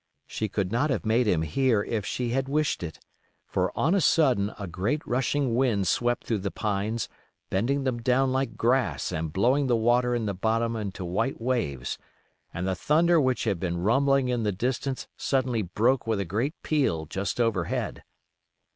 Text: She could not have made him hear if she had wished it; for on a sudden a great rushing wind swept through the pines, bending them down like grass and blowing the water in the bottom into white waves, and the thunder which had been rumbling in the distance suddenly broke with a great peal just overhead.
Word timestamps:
She 0.25 0.49
could 0.49 0.71
not 0.71 0.89
have 0.89 1.05
made 1.05 1.27
him 1.27 1.43
hear 1.43 1.83
if 1.83 2.07
she 2.07 2.29
had 2.31 2.49
wished 2.49 2.81
it; 2.81 2.97
for 3.45 3.71
on 3.77 3.93
a 3.93 4.01
sudden 4.01 4.51
a 4.57 4.65
great 4.65 5.05
rushing 5.05 5.53
wind 5.53 5.85
swept 5.85 6.23
through 6.25 6.39
the 6.39 6.49
pines, 6.49 7.07
bending 7.51 7.83
them 7.83 8.01
down 8.01 8.31
like 8.31 8.57
grass 8.57 9.11
and 9.11 9.31
blowing 9.31 9.67
the 9.67 9.75
water 9.75 10.15
in 10.15 10.25
the 10.25 10.33
bottom 10.33 10.75
into 10.75 11.05
white 11.05 11.39
waves, 11.39 11.99
and 12.51 12.67
the 12.67 12.73
thunder 12.73 13.21
which 13.21 13.43
had 13.43 13.59
been 13.59 13.77
rumbling 13.83 14.27
in 14.27 14.41
the 14.41 14.51
distance 14.51 15.07
suddenly 15.17 15.61
broke 15.61 16.07
with 16.07 16.19
a 16.19 16.25
great 16.25 16.55
peal 16.63 17.05
just 17.05 17.39
overhead. 17.39 18.01